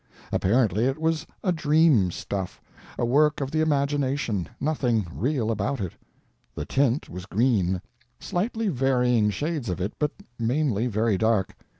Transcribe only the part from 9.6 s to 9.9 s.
of